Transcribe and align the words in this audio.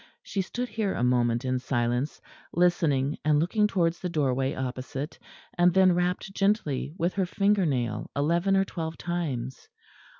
She 0.23 0.41
stood 0.41 0.67
here 0.69 0.95
a 0.95 1.03
moment 1.03 1.45
in 1.45 1.59
silence, 1.59 2.21
listening 2.53 3.19
and 3.23 3.37
looking 3.39 3.67
towards 3.67 3.99
the 3.99 4.09
doorway 4.09 4.55
opposite, 4.55 5.19
and 5.59 5.75
then 5.75 5.93
rapped 5.93 6.33
gently 6.33 6.91
with 6.97 7.13
her 7.13 7.25
finger 7.27 7.67
nail 7.67 8.09
eleven 8.15 8.57
or 8.57 8.65
twelve 8.65 8.97
times. 8.97 9.69